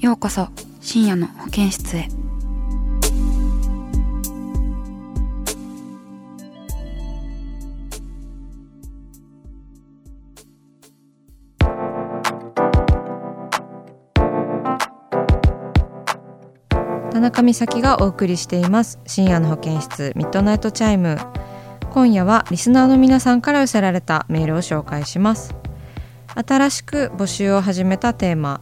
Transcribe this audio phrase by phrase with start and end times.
[0.00, 0.46] ようこそ
[0.80, 2.08] 深夜の保健室へ。
[17.10, 19.00] 田中美咲がお送りしています。
[19.04, 21.18] 深夜の保健室ミッドナイトチャイム。
[21.90, 25.56] 今夜はリスナーの皆さんから寄せられたメールを紹介します。
[26.36, 28.60] 新しく募集を始めたテーマ。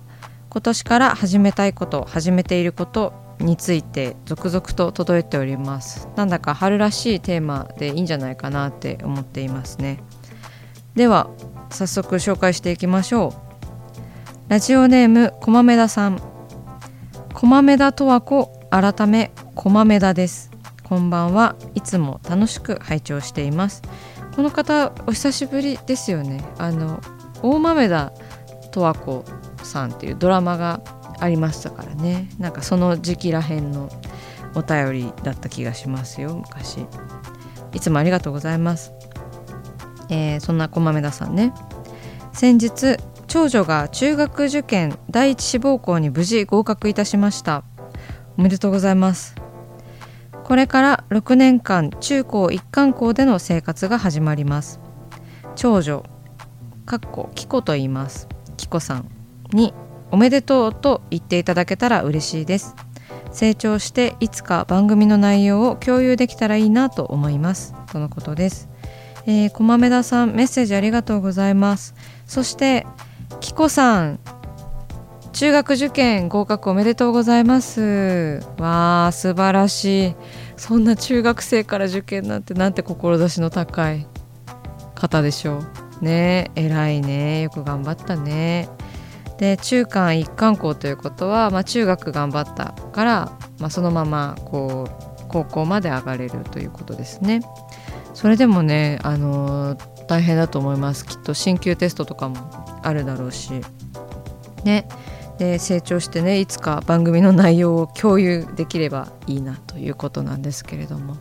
[0.57, 6.09] 今年から始めたいこと始めていることについて続々と届いております。
[6.17, 10.03] なんだか春らしいテーマでいいんじゃないかなって思っていますね。
[10.95, 11.29] では
[11.69, 13.35] 早速紹介していきましょ
[14.49, 14.51] う。
[14.51, 16.23] ラジオネームこまめださん。
[17.35, 20.51] こまめだとわこ改めこまめだです。
[20.85, 21.55] こんばんは。
[21.75, 23.83] いつも楽しく拝聴しています。
[24.35, 26.43] この方お久しぶりですよね。
[26.57, 27.03] あの
[27.43, 28.15] 大豆田
[28.73, 29.23] 十和子
[29.67, 30.81] さんっていうドラマが
[31.19, 32.31] ありましたからね。
[32.39, 33.91] なんかその時期らへんの
[34.55, 36.87] お便りだった気がしますよ昔。
[37.73, 38.93] いつもありがとうございます、
[40.09, 41.53] えーそんなこまめださんね。
[42.33, 42.97] 先日
[43.27, 47.65] 長女が中学受験第一志望校に無事合格いたしました。
[48.39, 49.35] おめでとうございます。
[50.45, 54.81] これから6年間中高一貫校での生活が始まります。
[55.57, 56.05] 長女
[56.85, 58.29] かっこキコと言います。
[58.57, 59.16] キコさん。
[59.57, 59.75] に
[60.13, 62.77] おめでとうと言っていただけたら嬉しいです。
[63.33, 67.75] 成長していつか番組の内容を共有できたらいいなと思います。
[67.91, 68.69] とのことです。
[69.27, 71.95] えー、こまめださんメッセージありがとうございます。
[72.27, 72.87] そして
[73.41, 74.21] キコさん
[75.33, 78.41] 中学受験合格おめでとうございます。
[78.59, 80.15] わあ素晴らしい。
[80.57, 84.07] そんな中学生から受験なんてなんて志の高い
[84.95, 86.05] 方でしょう。
[86.05, 87.43] ねえ偉いね。
[87.43, 88.69] よく頑張ったね。
[89.39, 97.43] で中間一貫校ということは、まあ、中学頑張ったから、まあ、そのままこう高校まで上がれるということですね。
[98.15, 99.77] それでもね、あの
[100.09, 101.05] 大変だと思います。
[101.05, 103.53] きっと進級テストとかもあるだろうし。
[104.65, 104.89] ね。
[105.39, 111.17] で成長してねいつか番組の内容を共有できればいいなということなんですけれども。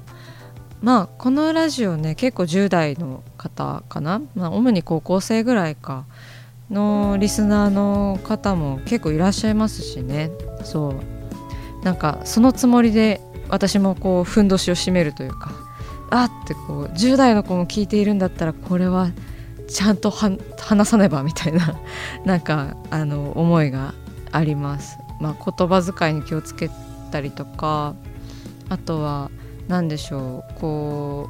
[0.82, 6.06] まあこのラジオね結構10代の方かな、まあ、主に高校生ぐらいか。
[6.70, 10.32] のリスナーの方も結構いらっしゃいますしね
[10.64, 10.96] そ
[11.82, 15.52] うなんかそのつもりで私もこうふんどしを締めるというか
[16.10, 19.12] あってこう10代の子も聞いているんだったらこれは
[19.68, 21.80] ちゃんとは話さねばみたいな
[22.26, 23.94] なんかあの思いが
[24.32, 24.98] あります。
[25.20, 26.70] まあ、言葉遣いに気をつけ
[27.10, 27.96] たりとか
[28.68, 29.32] あとは
[29.70, 31.30] 何でしょうこ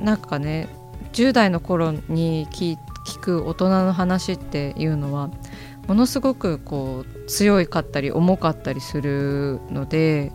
[0.00, 0.68] うなんかね
[1.12, 2.78] 10代の頃に聞聞
[3.24, 5.30] く大人の話っていうのは
[5.88, 10.30] ものすごくこう強いかったり重かったりするので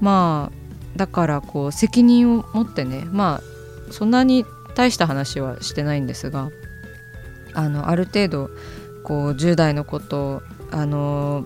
[0.00, 3.40] まあだからこう責任を持ってねま
[3.88, 4.44] あそんなに
[4.76, 6.50] 大した話はしてないんですが
[7.54, 8.50] あのある程度
[9.02, 11.44] こう10代の子とあの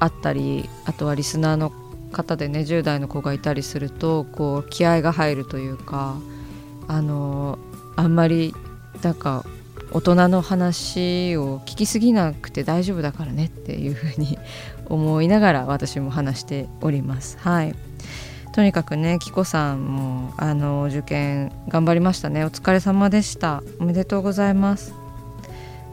[0.00, 1.70] あったりあとはリスナーの
[2.12, 6.16] 方でね10代の子がいたりするとこう気合が入るというか
[6.88, 7.58] あの
[7.96, 8.54] あんまり
[9.02, 9.44] なんか
[9.94, 14.38] 大人の話を聞きすぎなくて大丈夫だからねっていうふうに
[14.86, 17.38] 思いながら私も話しております。
[17.38, 17.74] はい。
[18.52, 22.44] とにかくねキコさんもあの受験頑張りましたね。
[22.44, 23.62] お疲れ様でした。
[23.78, 24.92] おめでとうございます、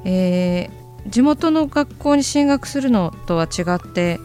[0.04, 4.20] えー地元の学校に進学するのとは違って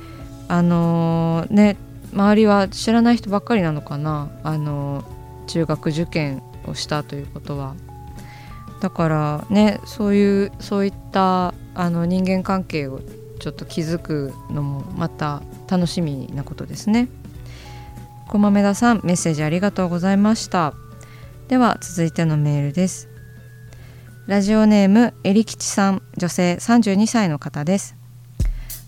[0.47, 1.77] あのーね
[2.13, 4.31] 周りは知らない人ばっかりなのかな。
[4.43, 7.75] あのー中学受験をしたということは。
[8.81, 13.01] だからねそういうそういったあの人間関係を
[13.39, 17.09] ちょっと気づくのもまた楽しみなことですね。
[18.29, 20.75] 小豆田さんメッセージありがとうございました。
[21.49, 23.09] では続いてのメールです。
[24.27, 27.95] ラジオネームえりきちさん女性32歳の方です。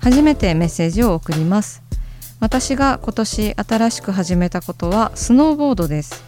[0.01, 1.83] 初めてメッセージを送ります。
[2.41, 6.25] 私が今年新しく始めたことはスノーボードです。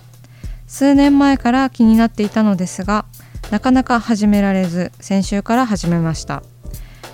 [0.66, 3.04] 数年前から気になっていたのですが
[3.50, 6.44] なかなか始められず先週から始めました。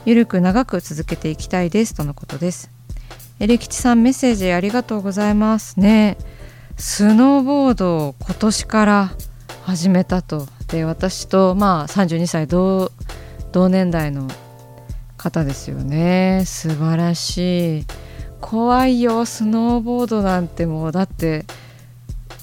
[0.05, 2.71] ゆるく長く続けていきたいですとのことです。
[3.41, 6.19] エレキチさんメッセージありがとうございますね。
[6.77, 9.11] スノーボードを今年から
[9.63, 10.47] 始めたと。
[10.69, 12.93] で私とまあ32歳同
[13.53, 14.29] 同年代の
[15.17, 16.43] 方ですよね。
[16.45, 17.87] 素晴らしい。
[18.43, 20.93] 怖いよスノーボードなんてもう。
[20.93, 21.47] だって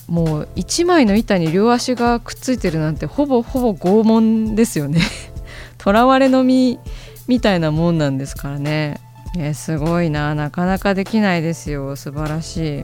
[0.07, 5.01] もう1枚の板に両足がくっついてるなんてほぼほぼ拷問ですよね。
[5.83, 6.79] 囚われの身
[7.27, 8.99] みたいなもんなんですからね。
[9.37, 10.35] えすごいな。
[10.35, 11.95] なかなかできないですよ。
[11.95, 12.83] 素晴らしい。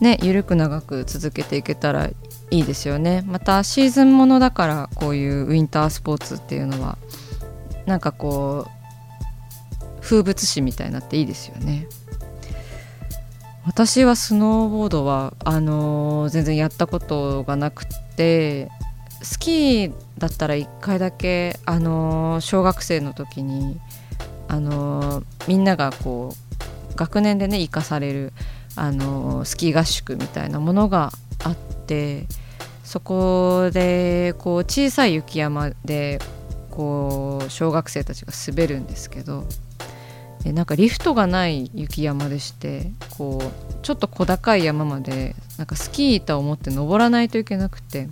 [0.00, 2.14] ねゆるく長く続けていけたらい
[2.50, 3.24] いですよね。
[3.26, 6.98] またシーズンものだからこういうウィンタースポーツっていうのは
[7.86, 11.86] なんかこう風物詩みたいになっていいですよね。
[13.68, 17.84] 私はスノーボードはあのー、全然やったことがなく
[18.16, 18.70] て
[19.20, 23.78] スキーだったら1回だけ、あのー、小学生の時に、
[24.48, 28.32] あのー、みんながこう学年でね生かされる、
[28.74, 31.12] あの、スキー合宿みたいなものが
[31.44, 32.26] あって
[32.84, 36.20] そこでこう小さい雪山で
[36.70, 39.44] こう小学生たちが滑るんですけど
[40.44, 48.08] でなんかリフトがない雪山でしてこうちょっと小高い山までなんかスキー板を持って登らないといけなくて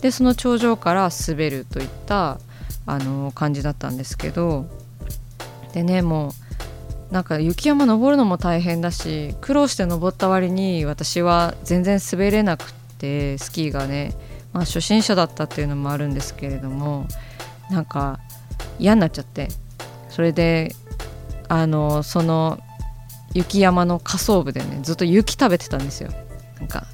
[0.00, 2.38] でその頂上から滑るといった
[2.86, 4.66] あの感じだったんですけど
[5.72, 6.28] でねも
[7.10, 14.12] うなんか雪山登るのも大変だし苦労して登った割に私は全然滑れなくってスキーがね、
[14.52, 17.06] まあ、初心者だったっていうのもあるんですけれども
[17.70, 18.18] なんか
[18.78, 19.48] 嫌になっちゃって
[20.10, 20.74] それで
[21.48, 22.58] あのその
[23.34, 26.10] 雪山の下層部でねずっと雪食べてたんですよ。
[26.58, 26.86] なんか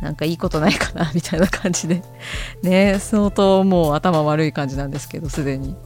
[0.00, 2.02] なんかいいことないかな みたいな感じで。
[2.62, 5.76] ね相当もう頭悪い感じなんですけどすでに。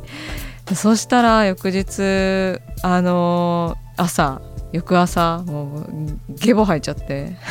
[0.74, 4.40] そしたら翌日あの、朝
[4.72, 7.36] 翌朝もうゲボ吐いちゃって。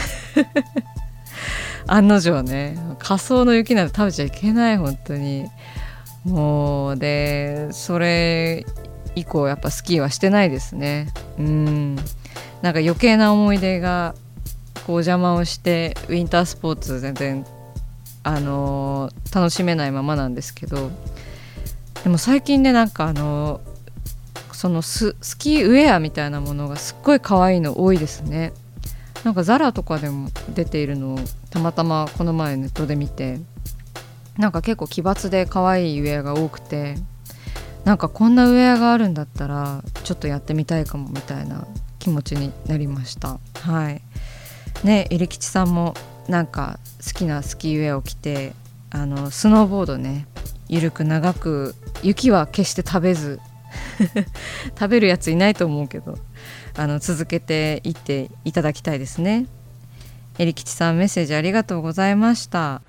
[1.88, 5.48] 案の定ね仮想の雪なんて食べちゃいけない本当に。
[6.24, 8.66] もうでそれ
[9.16, 11.08] 以降やっぱスキーはしてないですね。
[11.40, 11.96] うん。
[12.62, 14.16] なんか余計な思い出が
[14.86, 17.46] こう邪魔をしてウィンタースポーツ全然
[18.24, 20.92] あのー、楽しめないままなんですけど。
[22.04, 28.54] でも最近ねなんかあのー、そのススキーウェアみたいなものがすっごい可愛いの多いですね。
[29.24, 31.20] なんかザラとかでも出ているのを
[31.50, 33.40] たまたまこの前ネットで見て
[34.38, 36.96] なんか結構奇抜で可愛いウェアが多くて。
[37.86, 41.68] なんかこんなウェアがあるんだったらちょっとやってみたいかもみたいな
[42.00, 43.40] 気持ちになりました。
[43.62, 44.02] はい。
[44.84, 45.94] ね入吉さんも
[46.28, 48.54] なんか好きなスキーウェアを着て
[48.90, 50.28] あのスノーボードね
[50.68, 53.40] ゆるく長く雪は決して食べず
[54.78, 56.18] 食べるやついないと思うけど
[56.76, 59.46] あの続けていっていただきたいですね。
[60.38, 62.82] えりきちさんメッセージありがとうございました。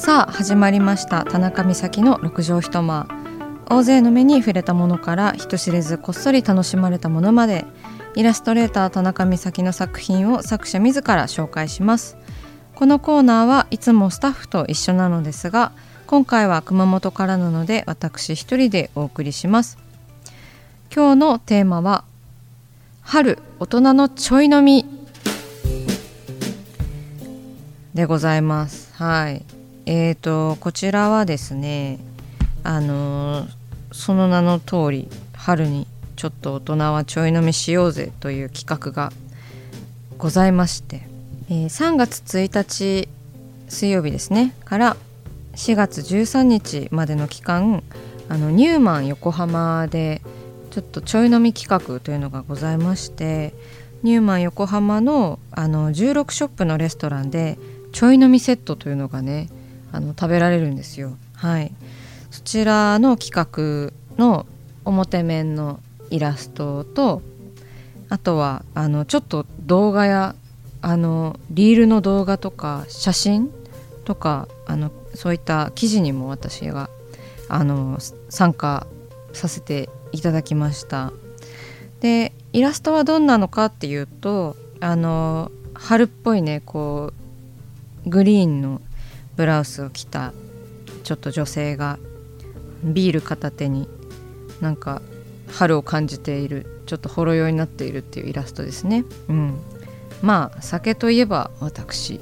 [0.00, 1.26] さあ始まりました。
[1.26, 3.06] 田中美咲の六畳一間。
[3.68, 7.66] 大勢の目に触れたものから人知れずこっそり楽しまれたものまで
[8.14, 12.16] イラストレーター田中美咲の作品を作者自ら紹介します。
[12.76, 15.70] このコーナーはいつもスタッフと一緒なのですが
[16.06, 19.76] 今回は熊本からなので私一人でお送りします。
[20.92, 22.04] 今日のテーマは
[23.02, 24.86] 春大人のちょい飲み
[27.92, 28.94] でございます。
[28.94, 29.59] はい。
[29.86, 31.98] えーと、こちらはですね
[32.62, 33.46] あの
[33.92, 39.10] その名の通り春にちょっと大人はちょい飲みしようぜという企画が
[40.18, 41.02] ございまして、
[41.48, 43.08] えー、3月1日
[43.68, 44.96] 水曜日ですねから
[45.54, 47.82] 4月13日までの期間
[48.28, 50.20] あのニューマン横浜で
[50.70, 53.54] ちょっとちょい飲み企画というのがございまして
[54.02, 57.58] ニューマン横浜のあの16ショップのレストランで
[57.92, 59.48] ちょい飲みセットというのがね
[59.92, 61.16] あの食べられるんですよ。
[61.34, 61.72] はい、
[62.30, 64.46] そちらの企画の
[64.84, 65.80] 表面の
[66.10, 67.22] イラストと
[68.08, 70.34] あとはあのちょっと動画や
[70.82, 73.50] あのリールの動画とか写真
[74.04, 76.90] とかあのそういった記事にも私が
[77.48, 78.86] あの参加
[79.32, 81.12] させていただきました
[82.00, 87.12] でイラストはどんなのかっていうとあの春っぽいねこ
[88.06, 88.80] うグリーンの
[89.40, 90.34] ブラウスを着た
[91.02, 91.98] ちょっと女性が
[92.84, 93.88] ビール片手に
[94.60, 95.00] なんか
[95.48, 99.06] 春を感じているちょっとほろ酔いになっているっていうイラストですね。
[99.30, 99.58] うん、
[100.20, 102.20] まあ酒といえば私。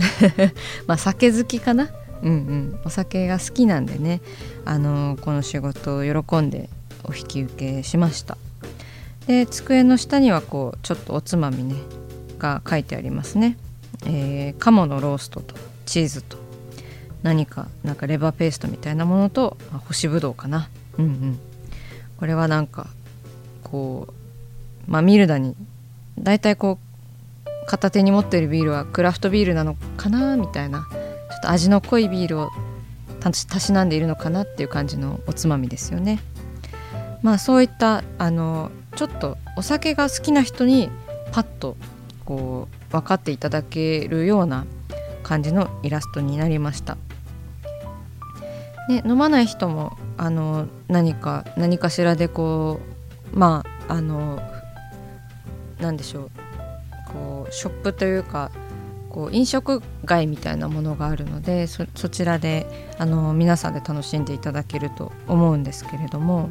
[0.88, 1.90] まあ酒好きかな。
[2.22, 4.22] うんうん、お酒が好きなんでね、
[4.64, 6.70] あのー、この仕事を喜んで
[7.02, 8.38] お引き受けしました。
[9.26, 11.74] で机の下にはこうちょっとおつまみね
[12.38, 13.58] が書いてありますね、
[14.06, 15.73] えー、鴨のローストと。
[15.84, 16.36] チーズと
[17.22, 20.68] 何かなんかレバーペーストみたいなものとま干しぶどうかな。
[20.98, 21.38] うんうん。
[22.18, 22.88] これはなんか
[23.62, 24.08] こ
[24.88, 25.56] うまあミルダに
[26.18, 26.78] 大体こ
[27.44, 30.86] う片手に持ってるビールはクラフトビールなのかなみたいな。
[31.34, 32.50] ちょっと味の濃いビールを
[33.20, 36.20] たしなんでいるのかなっていう感じのおつまみですよね。
[37.22, 40.90] まあそういったあのちょっとお酒が好きな人に
[41.32, 41.76] パッと
[42.24, 44.66] こう分かっていただけるような
[45.24, 46.96] 感じのイラストになりました。
[48.88, 52.80] で飲まない人もあの何か何かしらでこ
[53.32, 54.40] うまああの
[55.80, 56.30] 何でしょう。
[57.12, 58.50] こうショップというか
[59.08, 62.66] こう飲食街みたいなものがあるのでそちらで
[62.98, 66.50] あの皆さんで楽しんでいただけると思うんですけれども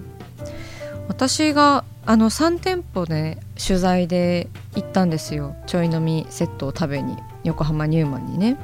[1.09, 5.55] 私があの3店舗で取材で行ったんですよ。
[5.67, 7.17] ちょい飲みセットを食べに。
[7.43, 8.57] 横浜ニューマンにね。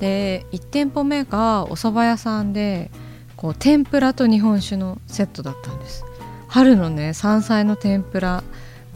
[0.00, 2.90] で1店舗目がお蕎麦屋さんで
[3.36, 6.04] こう天ぷらと日本酒のセットだったんです。
[6.48, 8.42] 春のね山菜の天ぷら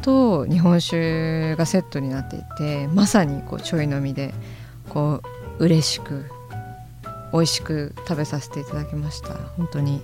[0.02, 4.32] と日本酒がセットになっていてまさにこうちょい飲みで
[4.88, 5.22] こ
[5.58, 6.26] う嬉しく
[7.32, 9.34] 美味しく食べさせていただきました。
[9.56, 10.02] 本当に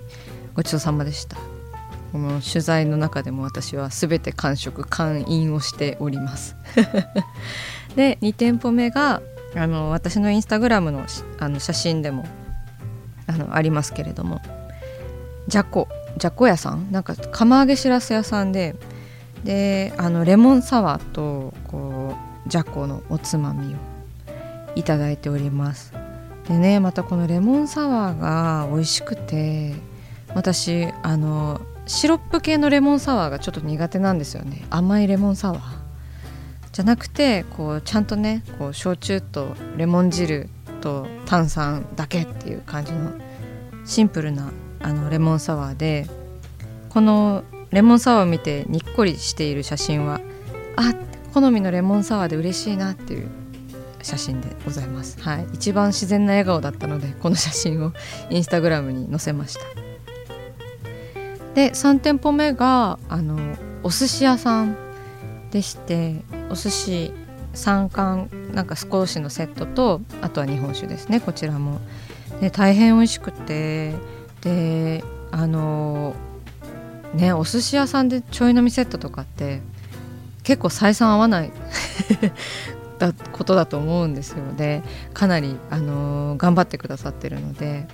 [0.54, 1.36] ごちそうさまでした。
[2.12, 6.56] この取材の中でも私は全て完食完飲をしております。
[7.96, 9.20] で2店舗目が
[9.56, 11.06] あの私のインスタグラムの
[11.38, 12.26] あの写真でも
[13.26, 14.40] あのありますけれども
[15.48, 15.88] じゃこ
[16.18, 16.92] じゃこ屋さん？
[16.92, 18.76] なんか釜揚げしらす屋さんで
[19.44, 22.14] であのレモンサワーとこ
[22.46, 23.76] うじゃこのおつまみを
[24.74, 25.92] いただいております。
[26.48, 29.74] でねまたこのレモンサワーが美味しくて
[30.34, 34.64] 私あのシロップ系のレモンサワーがちょっと苦手なんですよね。
[34.70, 35.75] 甘いレモンサワー。
[36.76, 40.50] じゃなくてこうちゃんとねこう焼酎とレモン汁
[40.82, 43.12] と炭酸だけっていう感じの
[43.86, 44.52] シンプルな
[44.82, 46.06] あのレモンサワーで
[46.90, 50.20] このレモンサワーを見てにっこりしている写真は
[50.76, 50.92] あ
[51.32, 53.30] 好みのレモンサワーで嬉しいなっていう
[54.02, 57.94] 写真でございます、はい、一番自然な笑顔だったのでこの写真を
[58.28, 59.60] インスタグラムに載せました。
[61.54, 63.38] で3店舗目があの
[63.82, 64.85] お寿司屋さん
[65.50, 67.12] でしてお寿司
[67.54, 71.80] 3貫なんか少しのセットとあとは日本酒ですねこちらも。
[72.40, 73.94] で大変美味しくて
[74.42, 76.14] であの
[77.14, 79.62] ねお寿司屋さんでちょい飲みセットとかって
[80.42, 81.52] 結構採算合わない
[82.98, 84.38] だことだと思うんですよ。
[84.56, 87.86] でかなり、あの頑張ってくださってるので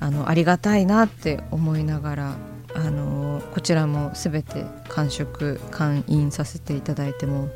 [0.00, 2.34] あのありがたいなって思いながら
[2.74, 7.48] あのこちらも全て完食完飲させていただいても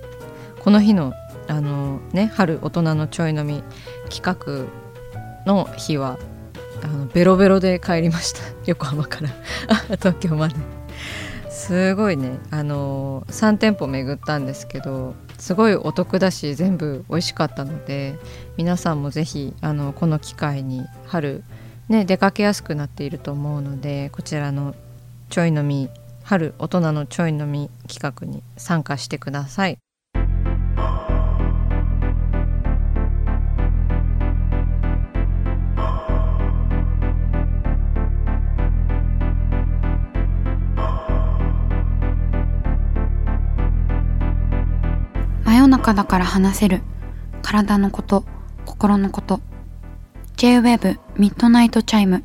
[0.63, 1.15] この日の
[1.49, 3.63] あの、ね、春大人のちょい飲み
[4.11, 4.67] 企画
[5.47, 6.19] の日は
[6.83, 8.41] あのベロベロで帰りました。
[8.67, 9.31] 横浜から。
[9.97, 10.55] 東京まで。
[11.49, 12.39] すごいね。
[12.51, 18.19] あの3店舗巡ったんですけどすごいお得だし全部美味しかったので
[18.57, 21.43] 皆さんもぜひあのこの機会に春
[21.89, 24.75] ね出かけやすくなっていると思うのでこちらの
[25.29, 25.91] ちょい飲み
[26.23, 29.79] 春大人のちょい飲み企画に参加してください。
[45.45, 46.81] 真夜中だから話せる。
[47.43, 48.25] 体のこと
[48.65, 49.41] 心のこと。
[50.37, 52.25] J-WAVE ミッドナイトチャイム。